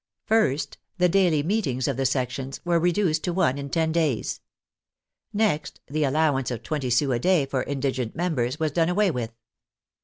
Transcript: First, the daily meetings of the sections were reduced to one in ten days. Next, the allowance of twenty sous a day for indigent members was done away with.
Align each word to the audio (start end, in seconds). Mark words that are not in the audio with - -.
First, 0.25 0.79
the 0.97 1.07
daily 1.07 1.43
meetings 1.43 1.87
of 1.87 1.95
the 1.95 2.07
sections 2.07 2.59
were 2.65 2.79
reduced 2.79 3.23
to 3.25 3.33
one 3.33 3.59
in 3.59 3.69
ten 3.69 3.91
days. 3.91 4.41
Next, 5.31 5.79
the 5.85 6.05
allowance 6.05 6.49
of 6.49 6.63
twenty 6.63 6.89
sous 6.89 7.13
a 7.15 7.19
day 7.19 7.45
for 7.45 7.61
indigent 7.61 8.15
members 8.15 8.59
was 8.59 8.71
done 8.71 8.89
away 8.89 9.11
with. 9.11 9.31